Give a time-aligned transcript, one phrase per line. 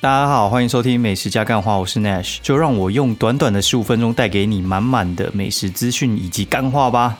[0.00, 7.18] 大家好，欢迎收听美食加干话，我是 Nash，就让我用短短的十五分钟带给你满满的美食资讯以及干话吧。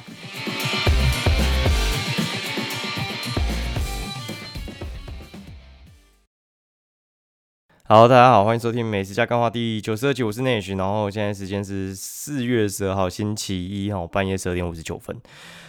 [7.90, 15.18] 好，大家好，欢迎收听美食加干话第九十二集，我是 Nash，然后现在时间是四月十二号星期一哈，半夜十二点五十九分。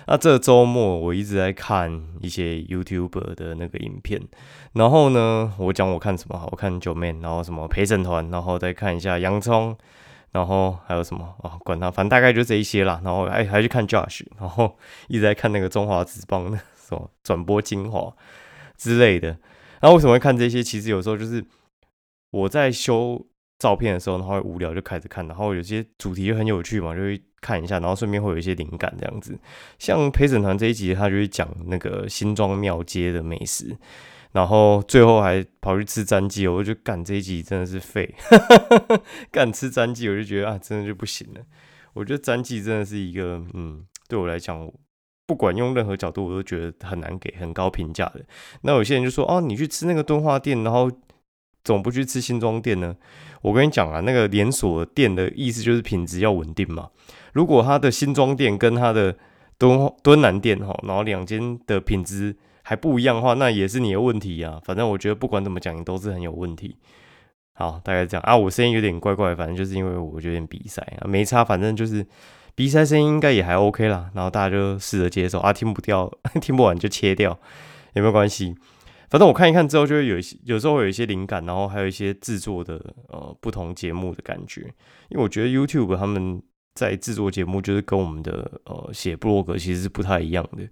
[0.05, 4.21] 那这周末我一直在看一些 YouTube 的那个影片，
[4.73, 9.73] 然后呢，我讲我看什么，我看九妹，然后什么陪审团，然后再看一下洋葱，
[10.33, 12.99] 然后还有什么啊，管他，反正大概就这一些啦。
[13.01, 14.77] 然后还，还去看 Josh，然后
[15.07, 18.13] 一直在看那个中华职棒的 什么转播精华
[18.75, 19.37] 之类的。
[19.81, 20.61] 那为什么会看这些？
[20.61, 21.41] 其实有时候就是。
[22.31, 23.25] 我在修
[23.57, 29.37] 照片的时候，然后无聊就开始看，然后有些主题就很有趣嘛，就会看一下，然后顺便会有一些灵感这样子。
[29.77, 33.75] 像陪审团这一集，他就会讲那个新庄庙街的美食，
[34.31, 38.15] 然后最后还跑去吃詹记，我就干这一集真的是废，
[39.29, 41.41] 干吃詹记我就觉得啊，真的就不行了。
[41.93, 44.71] 我觉得詹记真的是一个，嗯，对我来讲，
[45.25, 48.23] 不管用任何角度，我都觉得很难给很高评价的。
[48.61, 50.89] 那有些人就说，哦，你去吃那个敦化店，然后。
[51.63, 52.95] 怎么不去吃新庄店呢？
[53.41, 56.89] 我跟你讲啊，那个连锁店的意思就是品质要稳定嘛。
[57.33, 59.15] 如果他的新庄店跟他的
[59.57, 64.59] 敦敦南店哈，然后两间的品质还不一样的话，那也是你的问题啊。
[64.65, 66.75] 反正我觉得不管怎么讲，你都是很有问题。
[67.53, 68.35] 好，大概这样啊。
[68.35, 71.43] 我声音有点怪怪，反正就是因为我有点鼻塞啊，没差。
[71.43, 72.05] 反正就是
[72.55, 74.09] 鼻塞声音应该也还 OK 啦。
[74.13, 77.37] 然后大家就试着接受啊，听不掉， 听不完就切掉，
[77.93, 78.55] 有没有关系？
[79.09, 82.75] 反正我看一看之后，就会有一些，有时候会有一些灵感，然后还有一些制作的
[83.07, 84.61] 呃不同节目的感觉。
[85.09, 86.39] 因为我觉得 YouTube 他们
[86.75, 90.69] 在制作节目，就是跟我们的呃写布洛格其实是不太一样的。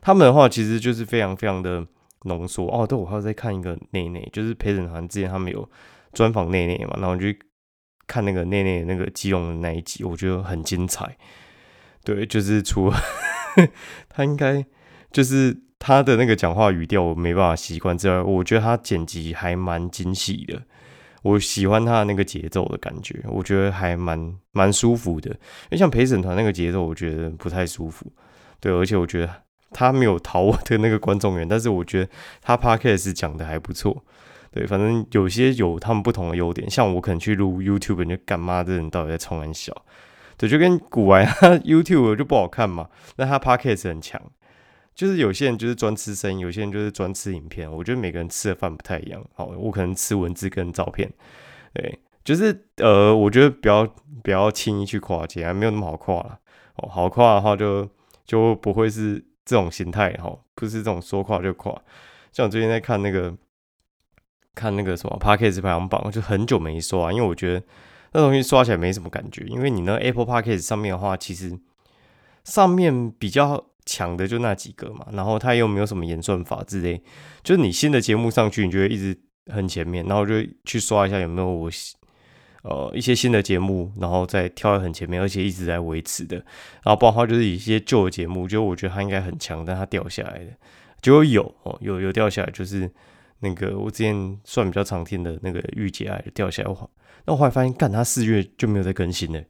[0.00, 1.84] 他们的话其实就是非常非常的
[2.26, 2.86] 浓缩哦。
[2.86, 5.68] 对，我还要再看一个内内，就是陪审团之前他们有
[6.12, 7.26] 专访内内嘛，然后就
[8.06, 11.18] 看那个内内那个基隆的那一集，我觉得很精彩。
[12.04, 12.96] 对，就是除了
[14.08, 14.64] 他应该
[15.10, 15.64] 就是。
[15.80, 20.62] 他的那个讲话语调我没办法习惯之外，我觉得他剪辑还蛮精细的，
[21.22, 25.30] 我喜欢他的那个节奏的感觉，我觉得还蛮蛮舒服的。
[25.30, 28.06] 因为像陪审团那个节奏，我觉得不太舒服。
[28.60, 29.34] 对，而且我觉得
[29.70, 32.10] 他没有讨我的那个观众缘，但是我觉得
[32.42, 34.04] 他 podcast 讲的还不错。
[34.52, 39.72] 对，反正有些有他们不同的优点，像我可能去录 YouTube，你就干妈的人到底在冲很小？
[40.36, 41.26] 对，就跟古玩
[41.64, 44.20] YouTube 就不好看嘛，那他 podcast 很强。
[45.00, 47.72] 就是有些人就是专吃声音，有些人就是专吃影片。
[47.72, 49.24] 我觉得每个人吃的饭不太一样。
[49.32, 51.10] 好，我可能吃文字跟照片。
[51.72, 53.82] 对，就是呃，我觉得不要
[54.22, 56.38] 不要轻易去跨界啊，没有那么好跨了。
[56.74, 57.88] 哦，好跨的话就
[58.26, 61.72] 就不会是这种形态哈，不是这种说跨就跨。
[62.30, 63.34] 像我最近在看那个
[64.54, 67.62] 看那个什么 p a c k a g e 排行榜，就很久没刷，因为我觉得
[68.12, 69.46] 那东西刷起来没什么感觉。
[69.46, 71.58] 因为你那 Apple p a c k a g e 上面的话，其实
[72.44, 73.69] 上面比较。
[73.90, 77.02] 强的就那几个嘛，然后他又没有什么演算法之类，
[77.42, 80.34] 就是你新的节目上去，你就会一直很前面，然后就
[80.64, 81.68] 去刷一下有没有我
[82.62, 86.36] 呃一些新的节目，然后再跳很前面，而且一直在维持的。
[86.84, 90.52] 然后包括就是一些旧的节目，就我觉得他应该很强，但他掉下来的，
[91.02, 92.88] 结果有哦，有有掉下来，就是
[93.40, 96.88] 那个我之前算比较常听的那个御姐爱掉下来的话，
[97.24, 99.42] 那我后来发现，干他四月就没有再更新了。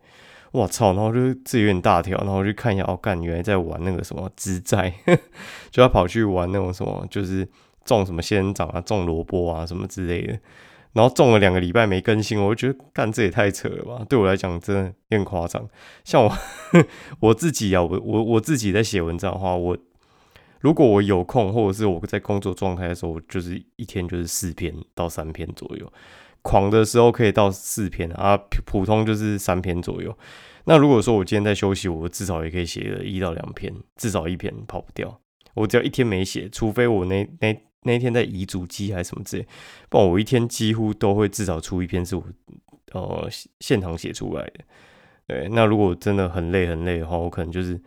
[0.53, 0.93] 我操！
[0.95, 4.93] 然后就自己有点大条，然后就看一下，哦，干，原来在玩那个什么支债，
[5.71, 7.49] 就要跑去玩那种什么，就是
[7.85, 10.39] 种什么仙人掌啊，种萝卜啊什么之类的。
[10.93, 14.05] 然后种了两个礼拜没更新，我就觉得干这也太扯了吧！
[14.09, 15.65] 对我来讲真的有点夸张。
[16.03, 16.33] 像我
[17.21, 19.79] 我自己啊，我我我自己在写文章的话，我
[20.59, 25.93] 如果我有空，或者是我在工作状态的时候，就是一天就是四篇到三篇左右。
[26.43, 30.17] 狂的时候可以到四篇啊，普通就是三篇左右。
[30.65, 35.21] 那如果说我今天在休息，我至少也可以写个一到两篇，至少一篇跑不掉。
[35.55, 39.47] 我只要一天没写，除非我那那那天在移主机还是什么之类，
[39.89, 42.25] 不然我一天几乎都会至少出一篇是我
[42.93, 43.29] 呃
[43.61, 44.61] 现场写出来的。
[45.27, 47.81] 对，那如果真的很累很累的话，我可能就是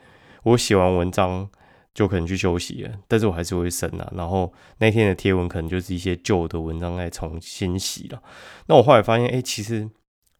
[0.44, 1.50] 我写完文章。
[1.94, 4.12] 就可能去休息了，但是我还是会审啊。
[4.16, 8.22] 然后那天的贴文可能就是一些旧的文章在重新洗了。
[8.68, 9.88] 那我后来发现，哎，其实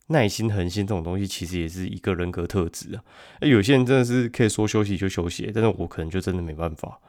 [0.08, 3.04] 耐心、恒心这种东西，其实也是一个人格特质啊。
[3.42, 7.00] 有些人真的是可以说休息就休息，但是我可能就真的没办法。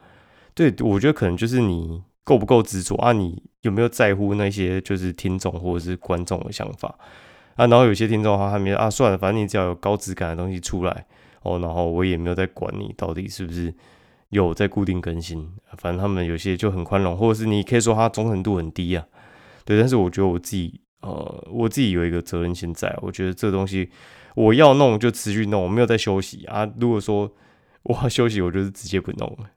[0.53, 3.13] 对，我觉得可能就是你够不够执着啊？
[3.13, 6.95] 你有没有在乎那些就是听众或者是观众的想法
[7.55, 7.65] 啊？
[7.65, 11.05] 然后有些听众的话，他们啊，算了，反正你只要有高质感的东西出来
[11.41, 13.73] 哦，然后我也没有在管你到底是不是。
[14.35, 19.07] 有在固定更新，反正他们有些就很宽容，或者是你可以说他忠诚度很低啊，
[19.63, 19.79] 对。
[19.79, 23.89] 但是我觉得我自己呃，我自己有一个责任心在，我觉得这东西
[24.35, 26.69] 我要弄就持续弄，我没有在休息啊。
[26.79, 27.31] 如果说
[27.83, 29.49] 我要休息，我就是直接不弄了。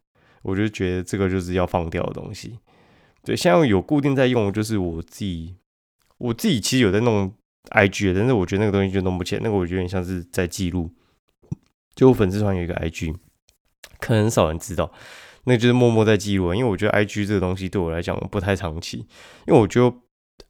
[0.42, 2.58] 我就觉得这个就是要放掉的东西。
[3.24, 5.56] 对，现在有固定在用，就是我自己，
[6.18, 7.34] 我自己其实有在弄
[7.70, 10.90] IG，但是我觉得那个东西就弄不起来，那个我觉得有点像是在记录。
[11.94, 13.14] 就我粉丝团有一个 IG，
[13.98, 14.90] 可能很少人知道，
[15.44, 16.54] 那就是默默在记录。
[16.54, 18.98] 因为我觉得 IG 这个东西对我来讲不太长期，
[19.46, 19.94] 因为我觉得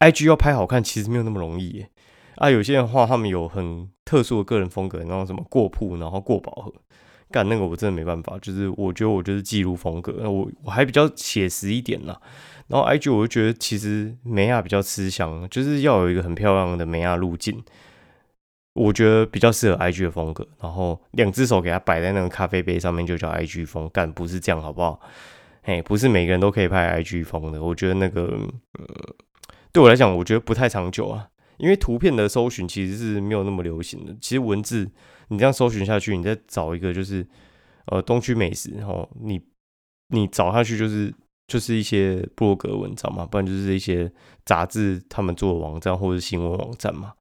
[0.00, 1.90] IG 要拍好看其实没有那么容易耶。
[2.36, 6.72] 啊，有些人话他们有很特殊的个人风格，然后什么过曝，然后过饱和。
[7.30, 12.18] 干那个我真的没办法，就是我觉得我就是记录风格，我我还比较写实一点啦。
[12.68, 17.62] 然后 IG 我就觉得其实美亚比较吃香，就是要有一个很漂亮的美亚路径，
[18.78, 20.46] 我觉得比较适合 IG 的风格。
[20.60, 25.00] 然后两只手给它摆在那个咖啡杯上面就叫 IG 风，但不是这样好不好？
[25.62, 27.62] 嘿，不是每个人都可以拍 IG 风的。
[27.62, 28.22] 我觉得那个
[28.78, 28.86] 呃，
[29.72, 31.28] 对我来讲，我觉得不太长久啊，
[31.58, 34.90] 因为图片的搜寻其实是没有那么流行的，其实文字。
[35.30, 37.26] 你这样搜寻下去，你再找一个就是
[37.86, 39.38] 呃东区美食，然后你
[40.08, 41.14] 你找下去就是
[41.46, 44.10] 就是一些布洛格文章嘛，不然就是一些
[44.46, 47.12] 杂志他们做的网站或者新闻网站嘛。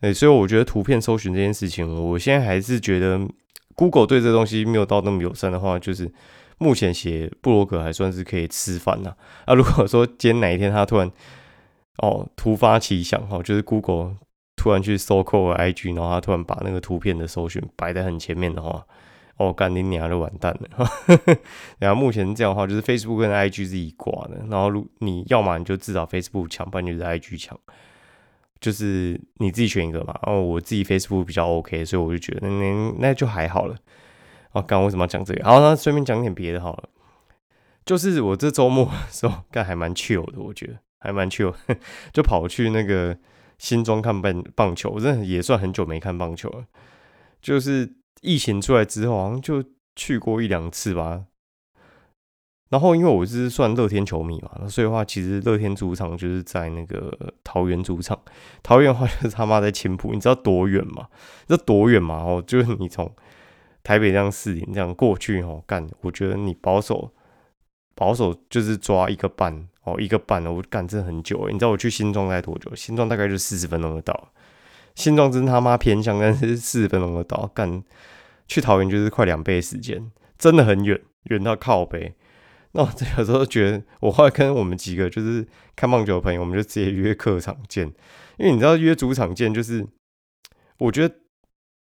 [0.00, 3.20] 哎，所以我觉得图片搜寻这件事情，我现在还是觉得
[3.74, 6.10] Google 对这东西没有到那么友善的话，就是
[6.58, 9.14] 目前写布洛格还算是可以吃饭呐。
[9.44, 11.10] 啊，如果说今天哪一天他突然
[11.98, 14.16] 哦突发奇想哈，就是 Google。
[14.60, 18.84] 突然去搜扣 IG，然后他突然把那个图片的搜寻摆在很前面的话，
[19.36, 20.90] 哦，干你娘就完蛋了。
[21.78, 24.44] 然后目前这样的话，就是 Facebook 跟 IG 是一挂的。
[24.50, 27.56] 然后如你要么你就至少 Facebook 强，不然就是 IG 强，
[28.60, 30.18] 就是你自己选一个嘛。
[30.26, 33.76] 然后我自己 Facebook 比较 OK，所以我就觉得那那就还好了。
[34.52, 35.44] 哦，刚为什么要讲这个？
[35.44, 36.88] 好，那顺便讲点别的好了。
[37.84, 41.54] 就是我这周末的时候 干还蛮 chill 的，我觉得还蛮 chill，
[42.12, 43.18] 就跑去那个。
[43.60, 46.64] 新庄看棒棒球，我真的也算很久没看棒球了。
[47.42, 49.64] 就是疫情出来之后，好像就
[49.96, 51.24] 去过一两次吧。
[52.70, 57.12] 然后因为我是算乐天球迷嘛，所以的话，其实乐天主场就是在那个
[57.42, 58.18] 桃园主场。
[58.62, 61.08] 桃园的话就是他妈在青浦，你知道多远吗？
[61.46, 62.16] 知道多远吗？
[62.16, 63.10] 哦，就是你从
[63.82, 67.10] 台北这样四点这样过去哦，干，我觉得你保守
[67.94, 69.68] 保守就是抓一个半。
[69.84, 72.74] 哦，一个半哦，我干这很久你知道我去新庄待多久？
[72.74, 74.28] 新庄大概就四十分钟的到。
[74.94, 77.50] 新庄真他妈偏向，但是四十分钟的到。
[77.54, 77.82] 干
[78.46, 81.00] 去桃园就是快两倍时间，真的很远，
[81.30, 82.14] 远到靠北。
[82.72, 87.86] 那我有时候觉得，我后来跟我们几个就是看棒球的朋友，我们就直接约客场见，
[88.36, 89.86] 因为你知道约主场见，就是
[90.78, 91.14] 我觉得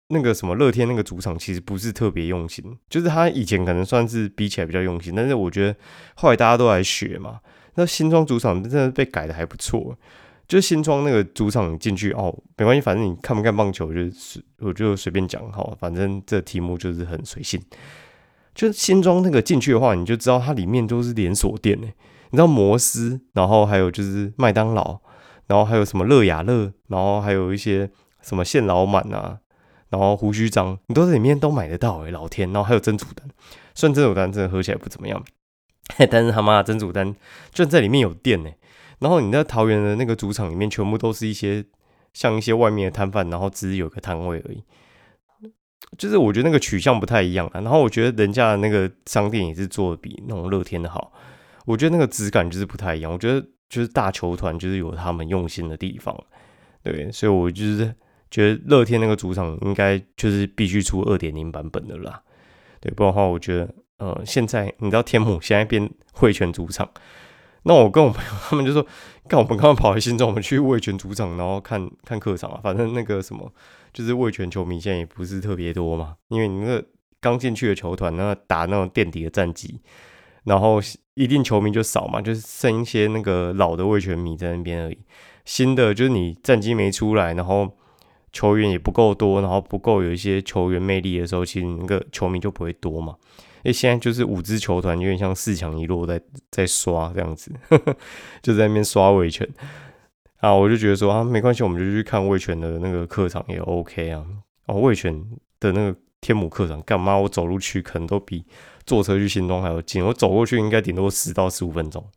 [0.09, 5.75] 那个什么乐天那个主场其实不是特别用心，就是他以前可能算是比起来比较用心，但是我觉得
[6.15, 7.39] 后来大家都来学嘛。
[7.75, 9.97] 那新庄主场真的被改的还不错，
[10.47, 17.61] 就新庄那个主场进去哦，没关系，反正你看不看棒球就是我就随便讲哈，反正这题目就是很随性。
[18.57, 21.87] 就是新庄那个进去的话，你就知道它里面都是连锁店呢，
[22.31, 24.99] 你知道摩斯，然后还有就是麦当劳，
[25.45, 27.87] 然后还有什么乐雅乐，然后还有一些
[28.23, 29.37] 什么现老满啊，
[29.89, 33.29] 然后胡须章，你都在里面都买得到哎，老天，然后还有珍珠丹，
[33.75, 35.23] 虽然珍珠丹真的喝起来不怎么样。
[36.09, 37.15] 但是他妈的真主丹
[37.53, 38.49] 就在里面有店呢，
[38.97, 41.63] 然后你在桃园的那个主场里面，全部都是一些
[42.11, 44.63] 像一些外面的摊贩，然后只是有个摊位而已。
[45.97, 47.61] 就是我觉得那个取向不太一样啊。
[47.61, 51.13] 然后我觉得人家那个商店也是做的比那种乐天的好。
[51.65, 53.11] 我觉得那个质感就是不太一样。
[53.11, 53.39] 我觉得
[53.69, 56.17] 就是大球团就是有他们用心的地方，
[56.83, 57.93] 对，所以我就是
[58.31, 62.21] 觉得乐天那个主场应该就是必须出二点零版本的啦。
[62.79, 63.73] 对，不然的话，我觉得。
[63.99, 66.87] 呃，现在你知道天母现在变汇泉主场，
[67.67, 68.85] 那我跟我朋友他们就说，
[69.27, 72.61] 看我们刚刚跑来新庄，我们去味全主场，然后看看客场啊。
[72.63, 73.51] 反正那个什么，
[73.91, 76.85] 就是味全球迷现在也不是特别多嘛，因为你那个
[77.19, 79.81] 刚进去的球团，那打那种垫底的战绩，
[80.45, 80.79] 然后
[81.15, 84.97] 一定球迷就少嘛，就是剩一些那个老的味全迷在那边而已。
[85.43, 87.69] 新的就是你战绩没出来，然后
[88.31, 93.15] 球员也不够多，然后不够有一些球员魅力的时候，其实那个球迷就不会多嘛。
[93.67, 97.97] 因为现在就是五支球团有点像四强一落在在刷这样子，呵 呵
[98.41, 99.45] 就在那边刷卫权
[100.37, 104.25] 啊，我就觉得说啊，没关系，我们就去看卫权的那个客场也 OK 啊。
[104.67, 105.21] 哦，卫权
[105.59, 108.45] 的那个天母客场，干嘛我走路去可能都比
[108.85, 112.09] 坐车去新庄还要近，我走过去应该顶多十到十五分钟，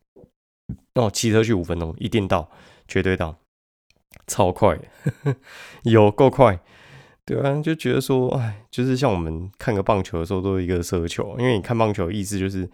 [0.95, 2.49] 那我骑车去五分钟一定到，
[2.87, 3.37] 绝对到，
[4.29, 4.79] 超快，
[5.83, 6.61] 有够快。
[7.31, 12.69] 对啊，就觉得说，哎，就是像我们看个棒球的时候，都是一个奢求，因为你看棒球的意思就是，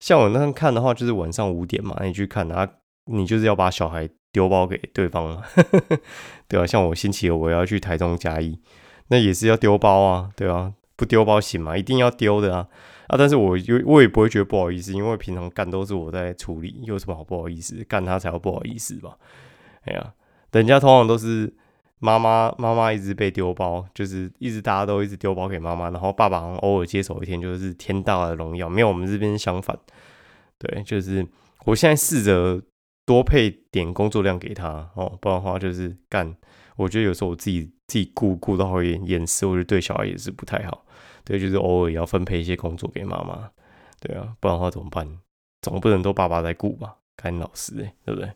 [0.00, 2.68] 像我那看的话，就是晚上五点嘛，你去看啊，
[3.06, 5.42] 你就是要把小孩丢包给对方嘛，
[6.46, 8.60] 对啊，像我星期五我要去台中嘉义，
[9.08, 11.74] 那也是要丢包啊，对啊，不丢包行吗？
[11.74, 12.68] 一定要丢的啊
[13.06, 13.16] 啊！
[13.16, 17.82] 但是我就我也不会觉得不好意思，因为平常干都是我在处理，有什么好不好意思？
[17.84, 19.16] 干他才要不好意思吧？
[19.84, 20.12] 哎呀，
[20.52, 21.54] 人家通常都是
[21.98, 28.68] 妈妈妈妈一直被丢包，就是一直大家都一直丢包给妈妈，然后爸爸偶尔接手一天，就是天大的荣耀。
[28.68, 29.78] 没有我们这边相反，
[30.58, 31.26] 对，就是
[31.64, 32.62] 我现在试着
[33.04, 36.36] 多配点工作量给他哦，不然的话就是干。
[36.76, 40.84] 我觉得有时候我自己自己顾顾到会厌世，我觉得对小孩也是不太好。
[41.24, 43.50] 对，就是偶尔也要分配一些工作给妈妈，
[43.98, 45.08] 对啊，不然的话怎么办？
[45.62, 46.96] 总不能都爸爸在顾吧？
[47.16, 48.30] 干老师哎，对不对？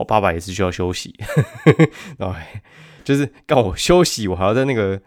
[0.00, 1.14] 我爸爸也是需要休息，
[2.18, 2.36] 然后
[3.04, 5.00] 就是干我休息，我还要在那个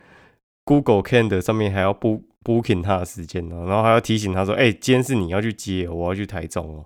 [0.63, 6.85] Google Calendar 上面还要 booking 他的时间呢，然后还要提醒他说：“哎，今天是你要去接，我要去台中哦。”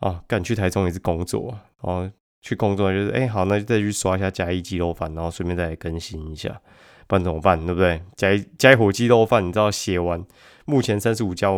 [0.00, 2.10] 啊，干去台中也是工作，然后
[2.42, 6.60] 去工作就是哎好，那就再去刷一下嘉义鸡肉饭，然后顺便再来更新一下，
[7.06, 7.58] 不然怎么办？
[7.66, 8.02] 对不对？
[8.16, 10.24] 加一加一火鸡肉饭，你知道写完
[10.64, 11.48] 目前三十五家。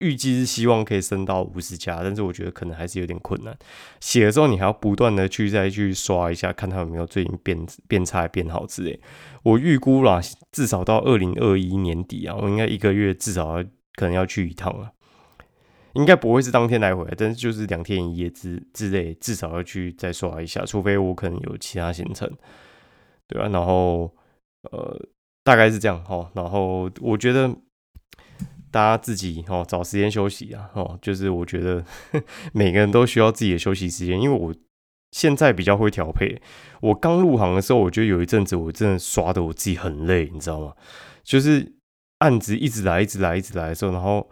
[0.00, 3.56] 预计是希望可以升到五十家，但是我觉得可能还是有点困难。
[3.98, 9.00] 写的时候你还要不断的去再去刷一下，看它有没有最近变变差变好之类。
[9.42, 10.20] 我预估啦，
[10.52, 14.92] 至少到二零二一年底啊，我应该一个月至少要可能要去一趟啊。
[15.94, 22.30] 应该不会是当天来回，但是就是两天一夜之之类，至少要去再刷一下，除非我可能有其他行程，
[23.26, 23.48] 对吧？
[23.48, 24.14] 然后
[24.70, 24.96] 呃，
[25.42, 26.30] 大概是这样哈。
[26.34, 27.52] 然后我觉得。
[28.70, 31.84] 大家自己哦找时间休息啊哦，就是我觉得
[32.52, 34.54] 每个人都需要自己的休息时间，因为我
[35.12, 36.40] 现在比较会调配。
[36.80, 40.74] 我刚入行的时候，我觉得有一阵子我真的刷的我自己很累，你知道吗？
[41.24, 41.74] 就是
[42.18, 44.28] 案子一直来，一直来，一直来的时候，然后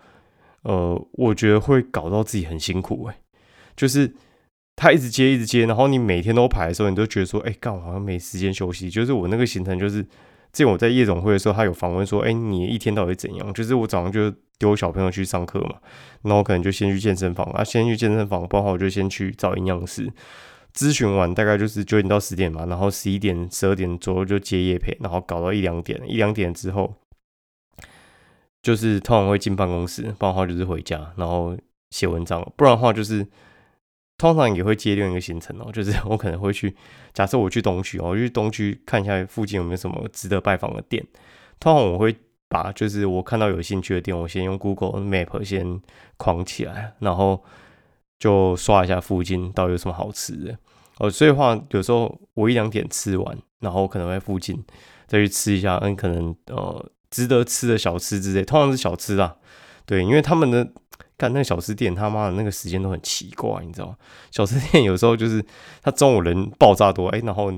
[0.63, 3.19] 呃，我觉得会搞到自己很辛苦哎。
[3.75, 4.15] 就是
[4.77, 8.91] 他一直接，一直接，然后你每天都排的时候，你都觉得说，哎，干我好像没时间休息。
[8.91, 10.07] 就是我那个行程就是。
[10.57, 15.75] 之前我在夜总会的时候，他有访问说：“哎，你一天到底怎样？”就是我早上就丢小朋友去上课嘛，
[16.23, 20.11] 然后可能就先去健身房啊，先去健身房，不然我就先去找营养师
[20.73, 26.95] 咨询完，大概就是九点到十点嘛，然后十一点、十二点左右就接夜陪，然后搞到一两点，一两点之后，
[28.63, 31.55] 就是通常会进办公室，不然的话就是回家，然后
[31.91, 33.27] 写文章，不然的话就是。
[34.19, 36.75] 通常也会接另一个行程哦， 就是我可能会去，
[37.13, 41.07] 假设我去东区，我去东区看一下附近有没有什么值得拜访的店。
[41.61, 42.17] 通常我会
[42.49, 45.81] 把就是我看到有兴趣的店，我先用 Google Map 先
[46.17, 47.45] 框起来，然后
[48.19, 50.59] 就刷一下附近到底有什么好吃的。
[50.99, 54.65] 哦，所以话有时候我一两点吃完，然后可能在附近
[55.07, 59.37] 再去吃一下，嗯，可能呃值得吃的小吃之类，通常是小吃啦，
[59.85, 60.73] 对，因为他们的。
[61.19, 63.97] 干那个小吃店，他妈的那个时间都很奇怪，你知道吗？
[64.31, 65.43] 小吃店有时候就是
[65.83, 67.51] 他中午人爆炸多，哎，然后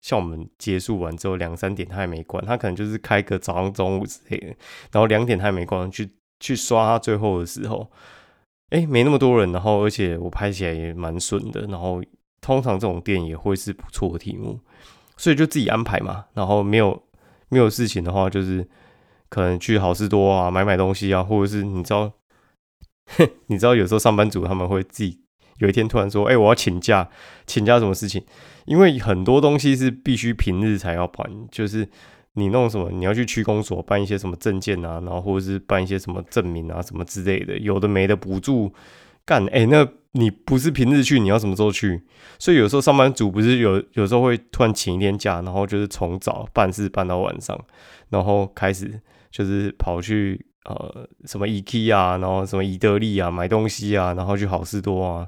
[0.00, 4.46] 像我们结束完之后两三点他还没关，他可能就是开个早上、中午之类的，
[4.92, 7.90] 然后两点他还没关，去去刷他最后的时候，
[8.68, 12.00] 哎，没那么多人，然后而且我拍起来也蛮顺的，然后
[12.40, 14.60] 通常这种店也会是不错的题目，
[15.16, 17.02] 所以就自己安排嘛，然后没有
[17.48, 18.68] 没有事情的话，就是
[19.28, 22.12] 可能去好事多啊买买东西啊，或者是你知道。
[23.48, 25.18] 你知道有时候上班族他们会自己
[25.58, 27.08] 有一天突然说：“哎，我要请假，
[27.46, 28.24] 请假什么事情？”
[28.66, 31.88] 因为很多东西是必须平日才要办，就是
[32.34, 38.72] 你弄什么，你要去区公所办一些什么证件啊，然后或者是办一些什么证明啊，什么之类的，有的没的补助
[39.24, 39.44] 干。
[39.48, 42.02] 哎，那你不是平日去，你要什么时候去？
[42.38, 47.58] 所以有时候上班族不是有有时候会突然请一天假，然后就是从早办事办到晚上，
[48.08, 49.00] 然后开始
[49.30, 50.46] 就是跑去。
[50.66, 55.26] 呃，什么 EK 啊，然后什么宜得利啊，买东西啊，然后去好事多啊，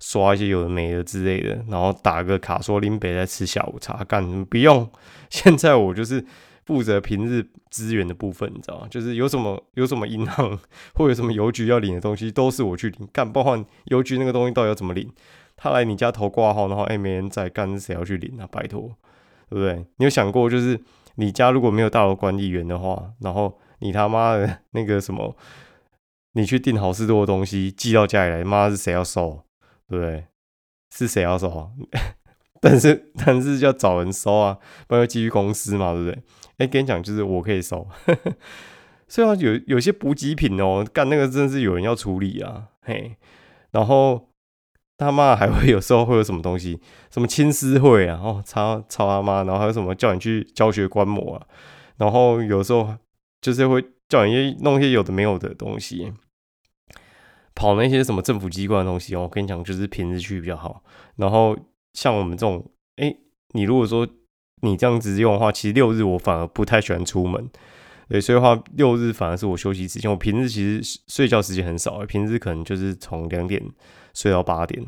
[0.00, 4.90] 刷一些有的没的之类的，然后打个卡说林北在吃下午茶，干什么不用。
[5.30, 6.26] 现在我就是
[6.66, 8.88] 负责平日资源的部分，你知道吗？
[8.90, 10.58] 就是有什么有什么银行
[10.94, 13.08] 或有什么邮局要领的东西，都是我去领。
[13.12, 15.08] 干，包括邮局那个东西到底要怎么领？
[15.56, 18.48] 他来你家投挂号，然后哎没人在干，谁要去领啊？
[18.50, 18.90] 拜托，
[19.48, 19.86] 对不对？
[19.98, 20.80] 你有想过，就是
[21.14, 23.56] 你家如果没有大楼管理员的话，然后。
[23.82, 25.36] 你他妈的那个什么，
[26.34, 29.42] 你去订好事多的东西寄到家里来，妈是谁要收？
[29.88, 30.26] 对不对？
[30.94, 31.72] 是谁要收？
[32.62, 36.22] 但是但是要找人收啊，不然要寄去公司嘛，对不对？
[36.58, 37.84] 哎，跟你讲，就是我可以收。
[39.08, 43.16] 虽然有有些补给品哦，干那个真的是有人要处理啊，嘿。
[43.72, 44.28] 然后
[44.96, 51.46] 他妈还会有时候会有什么东西，什么青丝会啊，哦，操操他妈，然后还有什么叫你去教学观摩啊，
[51.96, 52.96] 然后有时候。
[53.42, 56.12] 就是会叫你弄一些有的没有的东西，
[57.54, 59.22] 跑那些什么政府机关的东西哦。
[59.22, 60.82] 我跟你讲，就是平日去比较好。
[61.16, 61.54] 然后
[61.92, 62.64] 像我们这种，
[62.96, 63.14] 哎，
[63.52, 64.08] 你如果说
[64.62, 67.50] 你这样子用的话，其实六日我反而不太喜欢出门。
[68.08, 70.10] 对，所以话六日反而是我休息时间。
[70.10, 73.62] 我平日其实睡觉时间很少，平日可能就是从两点
[74.14, 74.84] 睡到八点，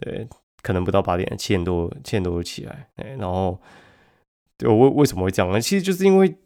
[0.00, 0.28] 对，
[0.62, 2.88] 可能不到八点，七点多七点多就起来。
[2.96, 3.60] 哎，然后
[4.58, 5.60] 对我为为什么会这样呢？
[5.60, 6.36] 其实就是因为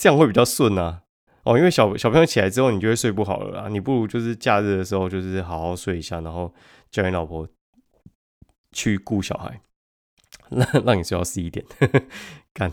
[0.00, 1.02] 这样会比较顺啊。
[1.44, 3.68] 哦，因为小小朋友起来之后，你就会睡不好了啦。
[3.68, 6.52] 你不如就是假日的时候，就是好好睡一下，然后
[6.90, 7.46] 叫你老婆
[8.72, 9.60] 去顾小孩，
[10.48, 11.64] 让让你睡到十一点，
[12.54, 12.72] 干，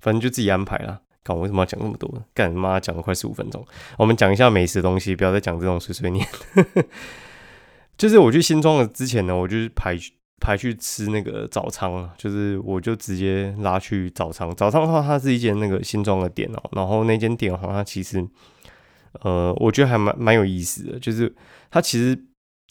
[0.00, 1.00] 反正就自己安排啦。
[1.24, 2.10] 看我为什么要讲那么多？
[2.34, 3.64] 干妈讲了快十五分钟，
[3.98, 6.26] 我们讲一下美食的东西，不要再讲这种碎碎念。
[7.96, 9.96] 就是我去新庄的之前呢，我就是排
[10.42, 14.50] 排去吃那个早餐就是我就直接拉去早餐。
[14.56, 18.26] 早餐的话，它是一间那个新庄的店哦，然后那间店好像，其实
[19.22, 21.32] 呃，我觉得还蛮蛮有意思的，就是
[21.70, 22.18] 它其实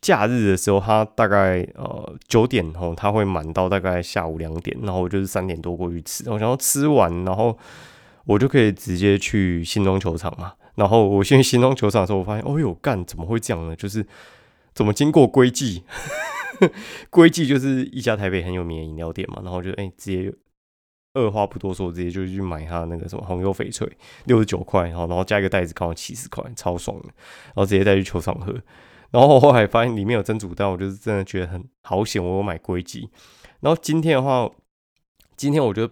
[0.01, 7.57] 假日的时候，它大概呃九点哦，它会满到大概下午两点，然后我就是三点多过去吃，我想要吃完，然后。
[8.25, 13.75] 我就可以直接去新庄球场嘛，然后我先去新庄球场的时候，我发现，哦呦，干怎么会这样呢？
[13.75, 14.05] 就是
[14.75, 15.83] 怎么经过龟记，
[17.09, 20.33] 龟记就是一家台北很有名的饮料店嘛，然后就哎直接
[21.13, 23.91] 二话不多说，直接就去买它那个什么红油翡翠，
[24.25, 27.07] 六十九块，然后然后加一个袋子刚好七十块，超爽的，
[27.47, 28.53] 然后直接带去球场喝，
[29.11, 33.09] 然后后来发现里面有蒸煮蛋，我就是真的觉得很好险，我有买龟记，
[33.59, 34.49] 然后今天的话，
[35.35, 35.89] 今天我就。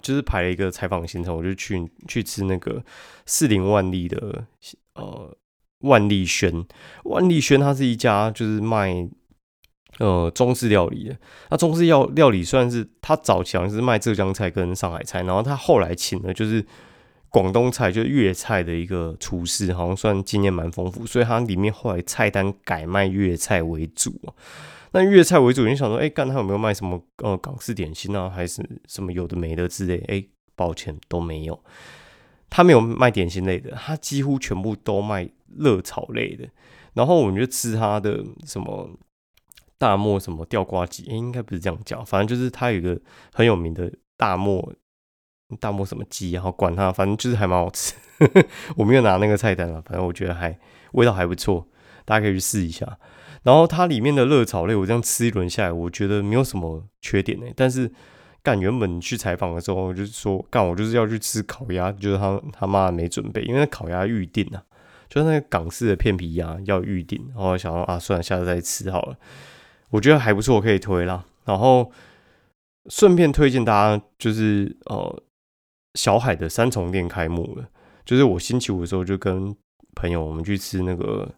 [0.00, 2.84] 就是排了一个采访行程，我就去去吃那个
[3.26, 4.46] 四零万利的
[4.94, 5.36] 呃
[5.80, 6.64] 万利轩。
[7.02, 9.08] 万利轩它是一家就是卖
[9.98, 11.16] 呃中式料理的。
[11.50, 16.64] 那中式料料理算是他早期好像是卖浙江菜跟上海菜，然后他后来请的就是
[17.30, 24.14] 广东菜，就是粤菜的一个厨师，好像算经验蛮丰富，所以他里面后来菜单改卖粤菜为主
[24.92, 30.02] 那粤菜为主，你想说，哎，干他有没有卖什么呃港式点心啊，还是什么有的没的之类？
[30.08, 30.24] 哎，
[30.56, 31.62] 抱歉，都没有。
[32.48, 36.48] 他没有卖点心类的，他几乎全部都卖热炒类的。
[36.94, 38.88] 然后我们就吃他的什么
[39.78, 43.00] 大漠什么吊瓜鸡，哎，应该不是这样讲，反正就是它有一个
[43.32, 44.72] 很有名的大漠
[45.60, 47.94] 大漠什么鸡，然后管它，反正就是还蛮好吃。
[48.76, 50.58] 我没有拿那个菜单了，反正我觉得还
[50.92, 51.66] 味道还不错，
[52.04, 52.98] 大家可以去试一下。
[53.44, 57.46] 然后它里面的热炒类，我这样吃一轮下来，我觉得没有什么缺点呢。
[57.54, 57.90] 但是
[58.42, 64.60] 干原本去采访的时候，就是说干我就是要去吃烤鸭，就是他他妈没准备，因为烤鸭预定啊，
[65.08, 67.24] 就是那个港式的片皮鸭要预定。
[67.28, 69.16] 然后想说啊，算了，下次再吃好了。
[69.90, 71.24] 我觉得还不错，可以推啦。
[71.44, 71.90] 然后
[72.90, 75.22] 顺便推荐大家，就是呃
[75.94, 77.66] 小海的三重店开幕了，
[78.04, 79.54] 就是我星期五的时候就跟
[79.94, 81.34] 朋友我们去吃那个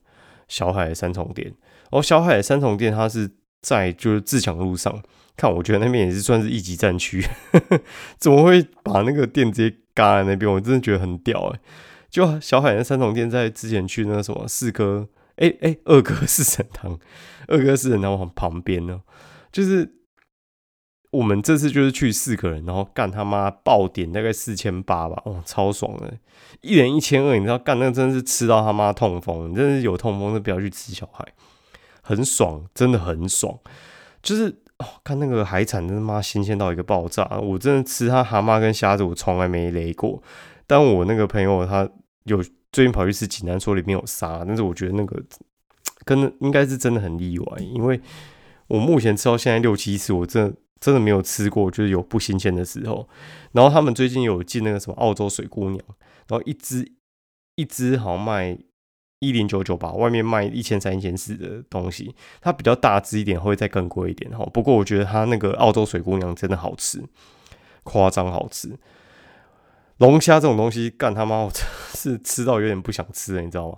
[0.49, 1.55] 小海的三重店。
[1.91, 3.31] 哦，小海的三重店，它是
[3.63, 5.03] 在就是自强路上。
[5.37, 7.25] 看，我觉得那边也是算是一级战区，
[8.19, 10.51] 怎么会把那个店直接嘎在那边？
[10.51, 11.61] 我真的觉得很屌哎！
[12.11, 16.99] 就小海的三重店，在之前去那个什么四哥，哎哎，二哥四神堂，
[17.51, 19.03] 二哥四神堂旁边呢，
[19.53, 19.97] 就是
[21.11, 26.17] 我们这次就是去四个人，然后干他妈爆点大概四千八吧，哦，超爽的，
[26.63, 31.27] 一人一千二，你知道干那真的是吃到他妈痛风，你真的是有痛风就不要去吃小孩。
[32.03, 33.57] 很爽，真的很爽，
[34.23, 37.39] 就是哦，看那个海产，真他妈新鲜到一个爆炸！
[37.39, 40.21] 我真的吃他蛤蟆跟虾子，我从来没雷过。
[40.67, 41.89] 但我那个朋友他
[42.25, 45.23] 有最近跑去吃济南，说里面有沙，但是我觉得那个
[46.05, 48.01] 跟应该是真的很意外，因为
[48.69, 53.09] 我目前吃到现在六七次，我真的真的没有吃过，就是有不新鲜的时候。
[53.53, 55.85] 然后他们最近有进那个什么澳洲水姑娘，
[56.29, 56.93] 然后一只
[57.57, 58.59] 一只好像卖。
[59.23, 64.43] 一零九九吧，外面卖一千三、一千四的东西，它比较大只一点，会再更贵一点哈。
[64.47, 67.05] 不过我觉得它那个澳洲水姑娘真的好吃，
[67.83, 68.79] 夸张好吃。
[69.99, 73.77] 龙虾这种东西，干他妈我真是吃到有点不想吃了，你知道吗？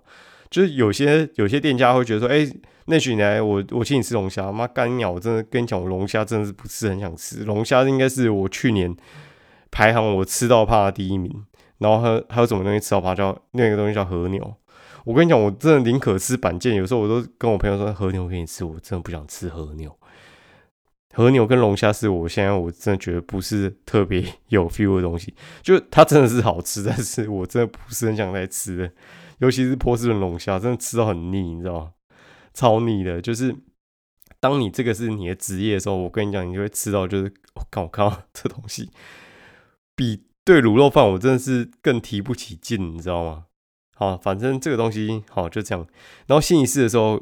[0.52, 2.46] 就是有些有些店家会觉得说，哎，
[2.84, 7.42] 那许你来，我我请你吃龙虾，妈干鸟，我真的跟你讲，我龙虾真的是不是很想吃。
[7.44, 8.94] 龙虾应该是我去年
[9.70, 11.32] 排行我吃到怕第一名，
[11.78, 14.54] 然后还有还有什么东西吃到怕叫另一个东西叫和牛。
[15.04, 16.74] 我跟你讲，我真的宁可吃板腱。
[16.74, 19.96] 有时候我都跟我朋友说和牛给你吃，我真的不想吃和牛。
[21.14, 28.90] 和牛跟龙虾是我现在我真的觉得不是特别 有 feel 的东西，就它真的是好吃，但是我真的不是很想再吃。
[29.42, 31.92] 尤其是波士顿龙虾，真的吃到很腻，你知道吗？
[32.54, 33.20] 超腻的。
[33.20, 33.52] 就是
[34.38, 38.88] 当你这个是你的职业的时候，我跟你讲，你就会吃到，就是我靠我靠这东西，
[39.96, 43.46] 比对卤肉饭我真的是更提不起劲，你知道吗？
[43.96, 45.84] 好，反正这个东西好就这样。
[46.26, 47.20] 然后星期四的时候，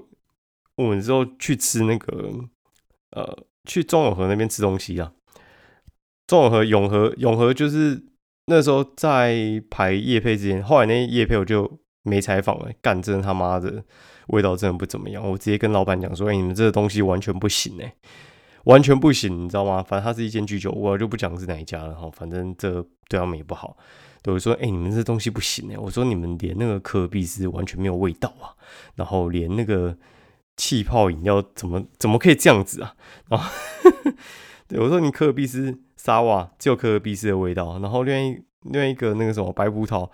[0.77, 2.35] 我们之后去吃那个
[3.13, 5.15] 呃去中永和那边吃东西啊。
[6.27, 8.03] 中永和、永和、永和就是
[8.45, 11.81] 那时候在排叶配之前，后来那叶配我就
[12.11, 12.69] 没采访了。
[12.83, 13.83] 干，真他妈的
[14.27, 15.23] 味道真的不怎么样。
[15.23, 17.95] 我直接跟老板讲说：“哎，你们这个东西完全不行哎，
[18.65, 19.83] 完全不行，你知道吗？
[19.83, 22.11] 反正它是一间居酒屋，我就不讲是哪一家了哈。
[22.13, 23.77] 反正这对他们也不好。
[24.23, 25.79] 对我说：哎，你们这东西不行哎。
[25.79, 28.53] 我说你们连那个可比斯完全没有味道啊，
[28.97, 29.97] 然后连那个
[30.57, 32.95] 气泡饮料怎么怎么可以这样子啊？
[33.29, 33.51] 然后
[34.69, 40.09] 对我说你可比斯。”沙瓦只有可尔必斯的味道，然后另外另外一个那个什么白葡萄，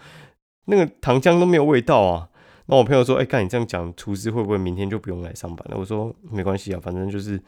[0.67, 2.29] 那个糖浆都没有味道啊。
[2.67, 7.41] 那我朋友说：“哎，看你这样讲，厨师会不会明天就不用来上班了？”我说：“没关系啊，反正就是，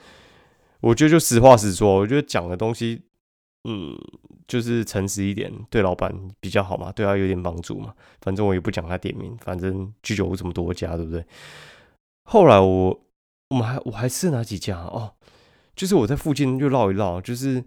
[0.81, 1.97] 我觉得就实话实说。
[1.97, 3.03] 我觉得讲的东西，
[3.69, 3.97] 嗯，
[4.47, 7.93] 就是诚实一点，对老板比较好嘛，对他有点帮助嘛。
[8.21, 11.25] 反正我也不讲他店名，反正居酒屋这么多家，对不对？
[12.25, 13.01] 后来我
[13.51, 15.15] 我们还我还吃哪几家哦？
[15.75, 17.65] 就是我在附近就绕一绕，就是。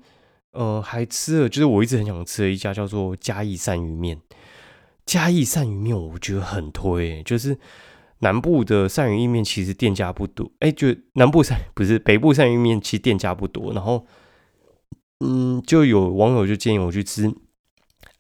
[0.54, 4.20] 呃，还吃了，就是我一直很想吃的一家叫做嘉义鳝鱼面。
[5.12, 7.58] 嘉义鳝鱼面我觉得很推，就是
[8.20, 13.74] 南部的鳝鱼意面其实店家不多，哎，就南部鳝不是北部鳝鱼面，其实店家不多。
[13.74, 14.08] 然后，
[15.20, 17.30] 嗯，就有网友就建议我去吃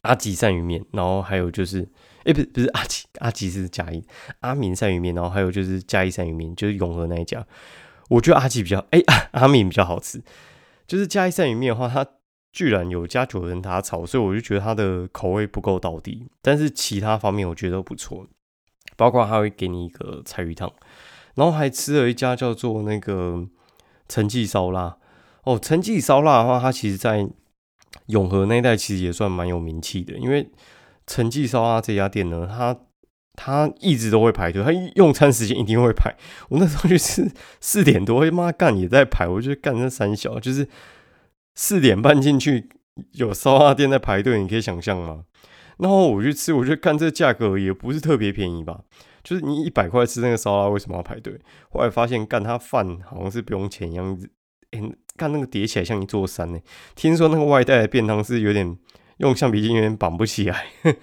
[0.01, 1.87] 阿吉鳝鱼面，然后还有就是，
[2.25, 4.03] 哎，不是不是阿吉，阿吉是嘉义
[4.41, 7.47] 阿明鳝鱼面，然后还有就是嘉义鳝鱼面，就是永和那一家。
[8.09, 9.01] 我觉得阿吉比较，哎，
[9.31, 10.21] 阿明比较好吃。
[10.85, 12.05] 就是嘉义鳝鱼面的话，它
[12.51, 16.27] 居然有加九人塔炒，所以我就觉得它的口味不够到底。
[16.41, 18.27] 但是其他方面我觉得都不错，
[18.97, 20.69] 包括他会给你一个菜鱼汤，
[21.35, 23.47] 然后还吃了一家叫做那个
[24.09, 24.97] 陈记烧腊。
[25.43, 27.25] 哦，陈记烧腊的话，它其实在
[28.07, 30.17] 永和那一带其实也算蛮有名气的。
[30.17, 30.49] 因为
[31.07, 32.77] 陈记烧腊这家店呢，它
[33.35, 36.13] 它一直都会排队，它用餐时间一定会排。
[36.49, 40.67] 我那时候去吃四点多，妈干也在排，我就干那三小就是。
[41.55, 42.69] 四点半进去
[43.13, 45.25] 有烧腊店在排队，你可以想象吗？
[45.77, 48.81] 然后我去吃，我就看这价格也不是特别便宜吧，
[49.23, 51.39] 就是你一百块吃那个烧腊，为什么要排队？
[51.69, 54.17] 后来发现干他饭好像是不用钱一样，
[54.71, 54.81] 哎，
[55.15, 56.59] 干那个叠起来像一座山呢。
[56.95, 58.77] 听说那个外带的便当是有点
[59.17, 60.67] 用橡皮筋有点绑不起来，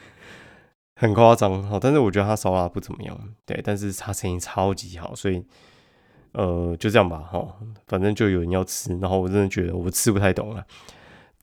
[0.95, 1.63] 很夸张。
[1.63, 5.45] 好，但是我觉得他烧腊不怎么样，对，但是他生意超级好，所以。
[6.33, 7.47] 呃，就这样吧，哈，
[7.87, 10.65] 反正就有人要吃，然后我真的觉得我吃不太懂了。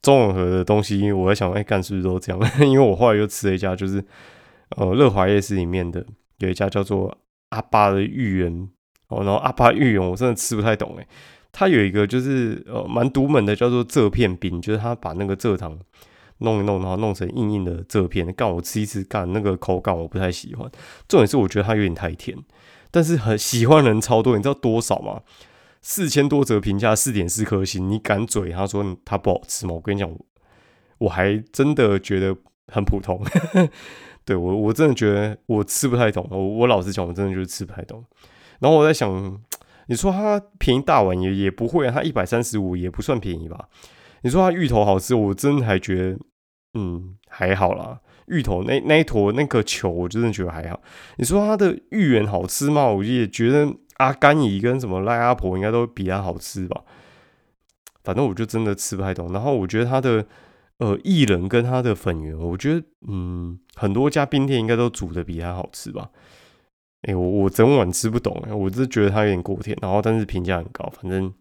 [0.02, 2.40] 中永和的东西，我在想，哎，干是不是都这样？
[2.68, 4.04] 因为我后来又吃了一家，就是
[4.78, 6.06] 呃，乐华夜市里面的
[6.38, 7.18] 有一家叫做
[7.50, 8.70] 阿巴的芋圆，
[9.08, 11.08] 哦，然后阿巴芋圆我真的吃不太懂，哎，
[11.52, 15.76] 它有一个就是呃蛮独门的，叫做蔗片冰，就是他把那个蔗糖
[16.40, 20.70] 弄一弄，然后弄成硬硬的蔗片，干我吃一吃，干那个口感我不太喜欢，
[21.08, 22.38] 重点是我觉得它有点太甜。
[22.96, 25.22] 但是很喜欢人超多，你知道多少吗？
[25.82, 27.90] 四千多则评价，四点四颗星。
[27.90, 28.52] 你敢嘴？
[28.52, 29.74] 他说他不好吃吗？
[29.74, 30.10] 我跟你讲，
[31.00, 32.34] 我还真的觉得
[32.72, 33.22] 很普通。
[34.24, 36.26] 对我，我真的觉得我吃不太懂。
[36.32, 38.02] 我我老实讲，我真的就是吃不太懂。
[38.60, 39.42] 然后我在想，
[39.88, 43.68] 你说它便宜大碗也也不会，啊它一百三十五也不算便宜吧？
[44.22, 46.18] 你说它芋头好吃，我真的还觉得
[46.76, 48.00] 嗯还好啦。
[48.28, 50.82] 芋头那那一坨那个球，我真的觉得还好。
[51.18, 52.86] 你说它的芋圆好吃吗？
[52.88, 56.84] 我也觉得阿甘姨跟什么赖阿婆应该都比它好吃吧。
[58.04, 59.32] 反正我就真的吃不太懂。
[59.32, 60.26] 然后我觉得它的
[60.78, 66.10] 呃薏仁跟它的粉圆，我觉得嗯很多家冰店应该都煮的比它好吃吧。
[67.04, 69.78] 哎，我我整碗吃不懂，我是觉得它有点过甜。
[69.82, 71.32] 然后但是评价很高，反正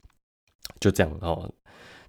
[0.81, 1.51] 就这样哦。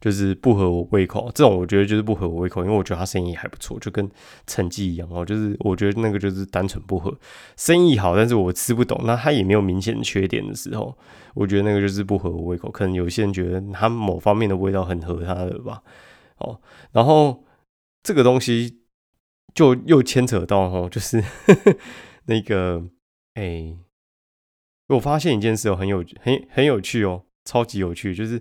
[0.06, 4.08] 就是不合我胃口，这种我觉得就是不合我胃口，因为我觉得他生意还不错，就跟
[4.46, 5.26] 成绩一样哦。
[5.26, 7.12] 就是我觉得那个就是单纯不合，
[7.58, 10.96] 生意好，但是我吃不懂，那他也没有明显的缺点的时候，
[11.34, 12.70] 我觉得那个就是不合我胃口。
[12.70, 15.82] 可能有些人觉得他某方面的味道很合他的吧。
[16.38, 17.44] 哦，然后
[18.04, 18.82] 这个东西
[19.56, 21.24] 就又牵扯到哦，就是
[22.26, 22.84] 那个
[23.34, 23.76] 哎，
[24.89, 28.39] 我发现一件事哦，很有很很有趣哦，超级有趣，就是。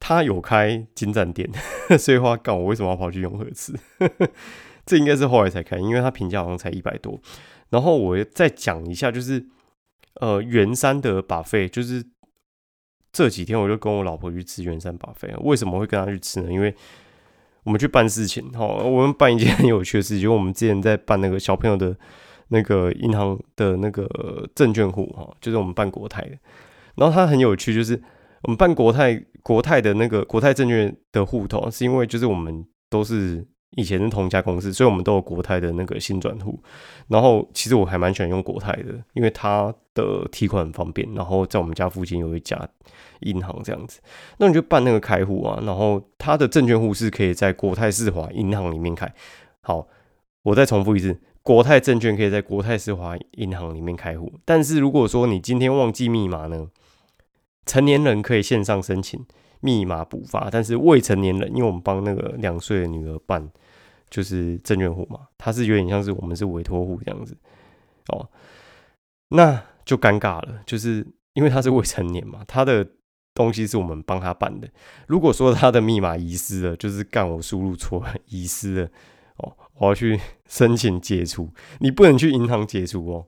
[0.00, 1.48] 他有开金站店，
[1.96, 3.72] 所以话告我为什么要跑去永和吃？
[4.84, 7.20] 这应该是后来才开，因为他评价好像才一百多。
[7.68, 9.46] 然后我再讲一下，就是
[10.14, 12.04] 呃圆山的把费，就是
[13.12, 15.32] 这几天我就跟我老婆去吃圆山把费。
[15.42, 16.50] 为什么会跟他去吃呢？
[16.50, 16.74] 因为
[17.62, 21.94] 我们去办事情，哈，我们办一件很有趣的事情，就我们之前在办那个小朋友的
[22.48, 24.08] 那个银行的那个
[24.54, 26.36] 证券户，哈，就是我们办国泰的。
[26.96, 28.02] 然后他很有趣，就是
[28.42, 29.22] 我们办国泰。
[29.42, 36.62] 国泰的那个国泰证券的户头，是因为就是我们都是以前是同一家公司，所以我们都有国泰的那个新转户。
[37.08, 41.08] 然后其实我还蛮喜欢用国泰的，因为它的提款很方便。
[41.14, 42.68] 然后在我们家附近有一家
[43.20, 43.98] 银行这样子，
[44.36, 45.58] 那你就办那个开户啊。
[45.64, 49.10] 然后它的证券户是可以在国泰世华银行里面开。
[49.62, 49.88] 好，
[50.42, 54.30] 我再重复一次，国泰证券可以在国泰世华银行里面开户。
[54.44, 56.68] 但是如果说你今天忘记密码呢，
[57.66, 59.24] 成年人可以线上申请。
[59.62, 63.46] 密码补发，但是未成年人，因为我们帮那个两岁的女儿办，
[64.08, 67.36] 就是证券户嘛，他是有点像是我们是委托户这样子，
[68.08, 68.26] 哦，
[69.28, 72.88] 那就尴尬了，就是因为他是未成年嘛，他的
[73.34, 74.66] 东西是我们帮他办的。
[75.06, 78.90] 如果说他的密码遗失了，就是干我输入错遗失了，
[79.36, 80.18] 哦，我要去
[80.48, 83.26] 申请解除，你 不能去银行解除哦，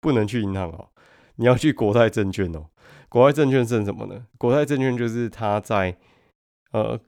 [0.00, 0.88] 不能去银行哦，
[1.38, 2.66] 你要去国泰证券哦。
[3.08, 4.26] 国泰证券是什么呢？
[4.36, 5.96] 国泰证券就是他在
[6.72, 7.00] 呃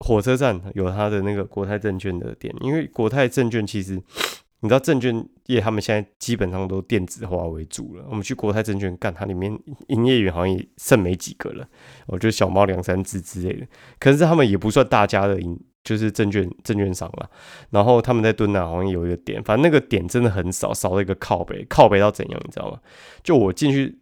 [0.00, 4.02] 火车站有他的那个国泰证券的店，因为国泰证券其实
[4.62, 8.04] 你知道证券业他们现在基本上都电子化为主了。
[8.10, 9.56] 我们去国泰证券干，它里面
[9.88, 11.66] 营业员好像也剩没几个了，
[12.06, 13.66] 我觉得小猫两三只之类的。
[13.98, 17.30] 可是他们也不算大家的营，就是证券证券商了。
[17.70, 22.78] 然后他们在蹲南好像有一个点，反正那个点真的很少，少了一个靠北，靠北到怎样，你知道吗？
[23.22, 23.98] 就我进去。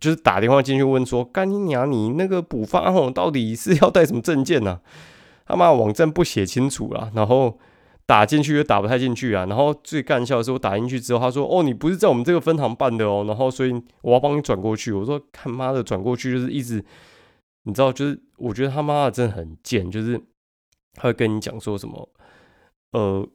[0.00, 4.80] 就是打电话进去问说，干你娘，你那个补发吼到底是要带什么证件呢？
[5.46, 7.56] 他妈网站不写清楚啦，然后
[8.04, 9.46] 打进去又打不太进去啊。
[9.46, 14.90] 然后最干笑的是，我打进去之后，他说，哦，你不是在我们这个分行办的哦，然后所以我要帮你转过去。
[14.90, 16.84] 我说，看妈的，转过去就是一直，
[17.62, 20.20] 你知道，就是我觉得他妈的真的很贱，就是
[20.94, 22.08] 他会跟你讲说什么，
[22.92, 23.28] 呃。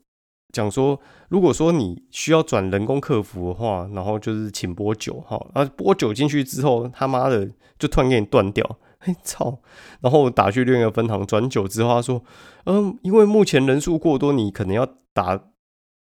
[0.54, 9.60] 讲说，如果说你需要转人工客服的话，然后就是请拨九号，啊拨九进去之后，他妈的就突然给你断掉，嘿操！
[10.00, 12.24] 然后打去另一个分行转九之后，他说，
[12.64, 15.38] 嗯，因为目前人数过多，你可能要打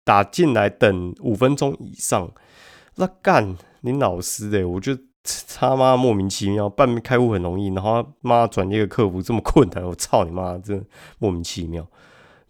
[0.04, 2.34] 打进来等五分钟以上。
[2.96, 4.98] 那干你老师的，我就
[5.56, 10.86] 他妈莫名其妙，办开户很容易，然后妈转一个客服这么困难，我操你妈，真
[11.20, 11.88] 莫名其妙。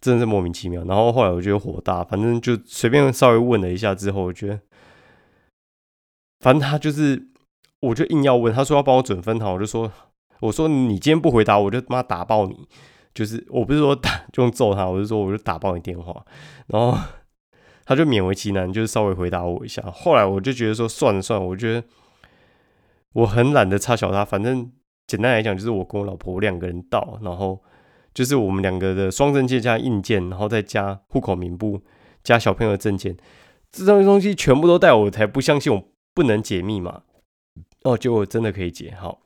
[0.00, 4.60] 真的是莫名其妙，然后后来我觉得火大，反正就随便稍微问了一下之后，我觉得，
[6.40, 7.28] 反正他就是，
[7.80, 9.90] 我就硬要问，他说要帮我准分行，我就说，
[10.40, 12.68] 我说你今天不回答，我就他妈打爆你，
[13.14, 16.22] 就是我不是说打就用揍他，我是说我就打爆你电话，
[16.66, 16.98] 然后
[17.86, 21.82] 他就勉为其难，就是稍微回答我一下，后来我就觉得说算了算了，我觉得
[23.14, 24.70] 我很懒得插小他，反正
[25.08, 27.60] 简单来讲就是我跟我老婆两个人到，然后。
[28.14, 31.82] 就是我们两个的双证件加印件，然后再加户口名簿，
[32.22, 33.16] 加小朋友的证件，
[33.72, 35.82] 这东东西全部都带，我才不相信我
[36.14, 37.02] 不能解密码。
[37.82, 38.94] 哦，结果真的可以解。
[38.96, 39.18] 好，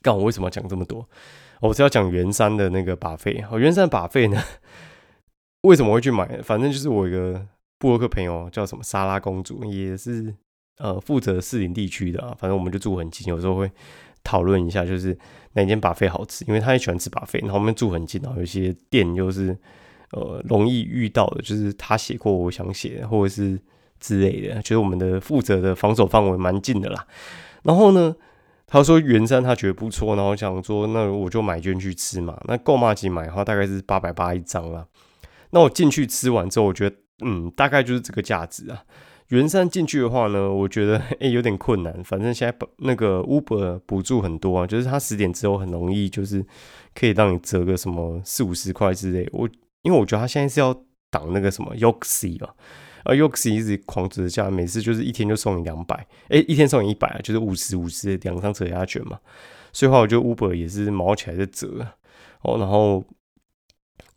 [0.00, 1.06] 干我为什么要讲这么多？
[1.60, 3.44] 我是要讲元山的那个把费。
[3.50, 4.42] 哦，元山把费呢？
[5.68, 6.40] 为什么会去买？
[6.40, 7.46] 反正就是我一个
[7.78, 10.34] 布洛克朋友叫什么莎拉公主，也是
[10.78, 12.34] 呃负责士林地区的啊。
[12.38, 13.70] 反正我们就住很近，有时候会。
[14.24, 15.16] 讨论一下，就是
[15.54, 17.38] 哪间把费好吃，因为他也喜欢吃把费。
[17.38, 19.56] 然后我们住很近，然后有些店又是
[20.10, 23.58] 呃容易遇到的，就是他写过我想写，或者是
[23.98, 27.06] 之类的，就是我们的负责的防守范围蛮近的啦。
[27.62, 28.14] 然后呢，
[28.66, 32.38] 他说元山他觉得不错，然后想说那我就买券去吃嘛。
[32.46, 34.86] 那购买几买的话大概是八百八一张啦。
[35.50, 38.82] 那我进去吃完之后，我觉得嗯大概就是这个价值啊。
[39.28, 42.02] 圆山进去的话呢，我觉得 诶有点困难。
[42.02, 46.44] 反正现在那个 Uber 补助很多啊，就是它十点之后很容易就是
[46.94, 49.28] 可以让你折个什么四五十块之类。
[49.32, 49.48] 我
[49.82, 50.74] 因为我觉得他现在是要
[51.10, 52.48] 挡那个什么 Yoxi 嘛，
[53.04, 59.18] 啊 Yoxi 一直狂折价，每次就是一天就送你两百，诶，一天送你一百，就是五十五十两张折价券嘛。
[59.72, 61.86] 所以话，我觉得 Uber 也是毛起来在折
[62.42, 62.56] 哦。
[62.58, 63.04] 然后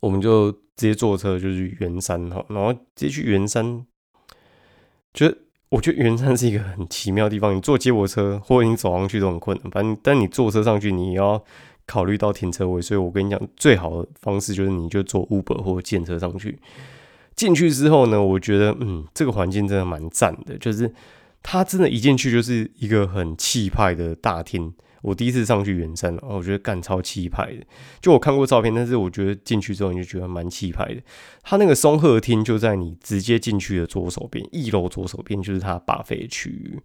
[0.00, 3.84] 我们就直接坐车就去圆山哈，然后直接去圆山。
[5.12, 7.54] 就是我觉得圆山是一个很奇妙的地方。
[7.54, 11.42] 你坐接驳车或者你走上去都很困难，反正但你坐车上去，你也要
[11.86, 12.80] 考虑到停车位。
[12.80, 16.58] 所以我跟你讲，最好的方式就是你就坐 Uber 或者建车上去。
[17.34, 20.92] 进去之后呢，我觉得嗯，这个环境真的蛮赞的，就是
[21.42, 24.72] 它真的，一进去就是一个很气派的大厅。
[25.02, 27.66] 我第一次上去远山了，我觉得干超气派的。
[28.00, 31.02] 就我看过照片，但是我觉得进去之后你就觉得蛮气派的。
[31.42, 36.80] 它那个松鹤厅就在你直接进去的左手边，一楼左手边就是它把费区域。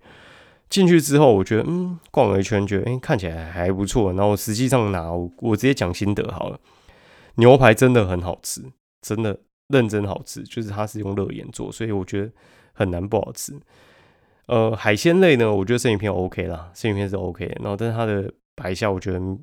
[0.69, 4.11] 进去之后，我觉得嗯，逛了一圈，觉得哎看起来还不错。
[4.13, 6.59] 然后实际上拿我直接讲心得好了，
[7.35, 8.61] 牛排真的很好吃，
[9.01, 10.43] 真的认真好吃。
[10.43, 12.31] 就是它是用热盐做，所以我觉得
[12.73, 13.53] 很难不好吃。
[14.47, 17.45] 呃，海鲜类呢，我觉得生鱼片 OK 啦，生鱼片是 OK。
[17.61, 19.37] 然后，但是它的白虾，我觉得嗯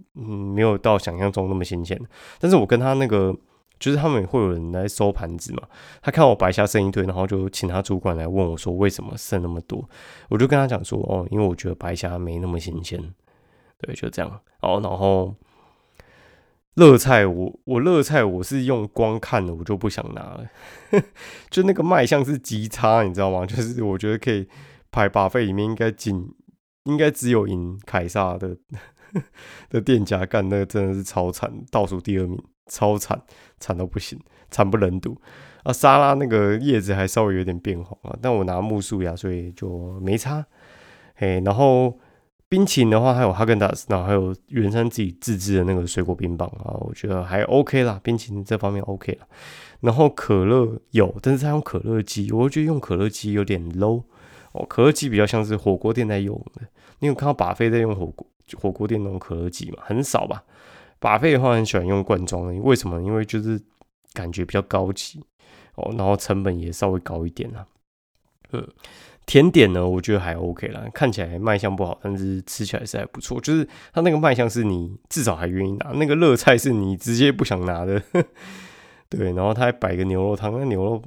[0.55, 2.01] 没有到想象中那么新鲜。
[2.41, 3.37] 但是我跟他那个
[3.79, 5.63] 就是他们会有人来收盘子嘛。
[6.01, 9.87] 他看我白虾剩一堆，然后就请他主管来问我说为什么剩那么多。
[10.31, 12.99] 我就跟他讲说，哦，因为我觉得白虾没那么新鲜。
[13.79, 14.41] 对，就这样。
[14.63, 15.35] 哦，然后
[16.77, 20.47] 热菜我我热菜我是用光看的，我就不想拿了。
[21.51, 23.45] 就那个卖相是极差，你知道吗？
[23.45, 24.49] 就是我觉得可以
[24.95, 26.33] 排把费里面应该仅
[26.85, 28.57] 应该只有赢凯撒的。
[29.71, 33.23] 的店家干那个真的是超惨，倒数第二名，超惨，
[33.61, 34.19] 惨到不行，
[34.51, 35.17] 惨不忍睹
[35.63, 35.73] 啊！
[35.73, 40.45] 沙拉那个叶子还稍微有点变红啊，但我拿木薯芽，所以就没差。
[41.15, 41.97] 嘿，然后
[42.49, 49.29] 冰淇淋的话，还有哈根达斯，然后还有原山自己自制的那个水果冰棒啊，我觉得还 OK 啦，冰淇淋这方面 OK 了。
[49.79, 54.03] 然后可乐有，但是他用可乐机，我觉得用可乐机有点 low
[54.55, 56.63] 哦，可乐鸡比较像是火锅店在用的。
[57.01, 58.27] 你有看到把菲在用火锅？
[58.61, 60.43] 火锅店那种可乐鸡嘛，很少吧。
[60.99, 63.01] 把菲的话，很喜欢用罐装的，为什么？
[63.03, 63.61] 因为就是
[64.13, 65.23] 感觉比较高级
[65.75, 67.67] 哦，然后成本也稍微高一点啦。
[68.53, 68.67] 嗯，
[69.27, 73.41] 甜点呢，我觉得还 OK 啦，看起来卖相不好，但是吃起来是还不错。
[73.41, 78.01] 就是它那个卖相是你至少还愿意拿，那个热菜是你直接不想拿的。
[79.09, 81.03] 对，然后他还摆个牛肉汤，那牛肉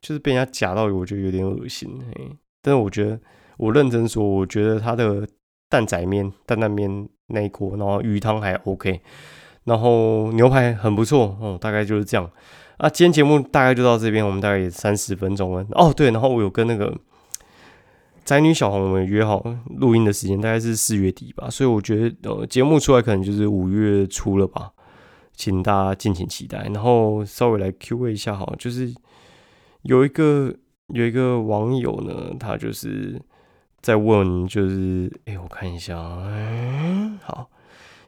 [0.00, 1.98] 就是被人家夹到，我觉得有点恶心。
[2.14, 2.30] 嘿，
[2.64, 3.20] 但是我觉得，
[3.58, 5.28] 我认真说，我觉得它的。
[5.66, 9.00] 蛋仔面、担担面那一锅，然后鱼汤还 OK，
[9.64, 12.30] 然后牛排很不错哦，大概就是这样。
[12.76, 15.66] 啊，今天节目大概就到这边，我们大概也三十分钟了。
[15.70, 16.96] 哦，对，然后我有跟那个
[18.24, 19.42] 宅女小红我们约好
[19.78, 24.70] 录音的时间，大概是四月底吧，所以我觉得呃节目出来可能就是五月初了吧，
[25.32, 26.58] 请大家敬请期待。
[26.72, 28.94] 然后稍微来 Q A 一下哈，就是
[29.82, 30.54] 有一个
[30.88, 33.20] 有一个网友呢，他就是。
[33.84, 37.50] 在问就是，哎，我看一下，嗯，好，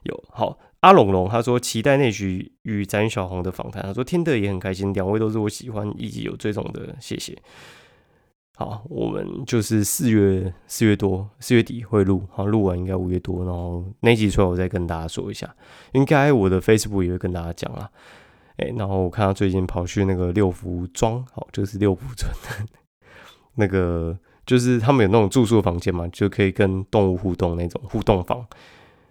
[0.01, 7.37] 有好阿龙龙，他说期待那局与展小红的访谈，他说听得也很开心，两位都是我喜欢以及有追踪的，谢谢。
[8.55, 15.55] 好，我们就是四月四月多四月底会录，好录完应该五月多，然后那集出来我再跟大家说一下，
[15.91, 17.87] 应该我的 Facebook 也会跟大家讲啊，
[18.57, 22.31] 哎，然后我看他最近跑去那个六福庄，好，就是六福村
[23.55, 24.17] 那个。
[24.47, 28.47] 就是他们有那种住宿房间嘛，就可以跟动物互动那种互动房，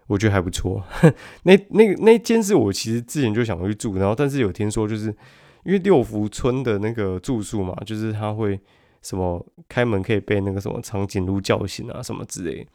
[0.07, 0.83] 我觉得还不错。
[1.45, 5.15] 那那那间是我其实之前就想去住，然后但是有听说就是
[5.65, 8.59] 因为六福村的那个住宿嘛，就是他会
[9.03, 12.67] 什么开门可以被那个什么长颈鹿叫醒啊什么之类，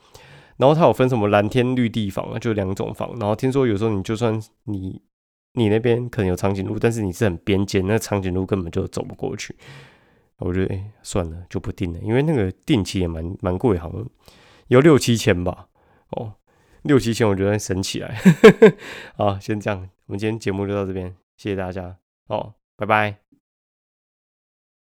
[0.57, 5.01] 然后他有分什么蓝天绿地房啊，就两种房，然后听说有时候你就算你
[5.53, 9.55] 你那边可能有长颈鹿，但是你是很边间，那长颈鹿根本就走不过去。
[10.37, 14.03] 我觉得哎，算了，就不定了，因为那个定期也蛮蛮贵，好像
[14.67, 15.67] 有六七千吧。
[16.11, 16.33] 哦，
[16.83, 18.19] 六七千，我觉得省起来。
[19.15, 21.97] 好，先这样，我们今天节目就到这边，谢谢大家。
[22.27, 23.20] 哦，拜拜。